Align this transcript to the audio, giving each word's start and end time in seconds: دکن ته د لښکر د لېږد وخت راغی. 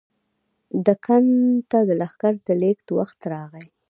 دکن 0.85 1.25
ته 1.69 1.77
د 1.87 1.89
لښکر 2.01 2.33
د 2.47 2.49
لېږد 2.61 2.87
وخت 2.99 3.19
راغی. 3.31 3.65